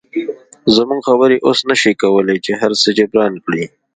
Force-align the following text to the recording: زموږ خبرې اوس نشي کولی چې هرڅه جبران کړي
زموږ 0.75 1.01
خبرې 1.09 1.37
اوس 1.47 1.59
نشي 1.69 1.93
کولی 2.01 2.37
چې 2.45 2.51
هرڅه 2.61 2.87
جبران 2.97 3.33
کړي 3.45 3.63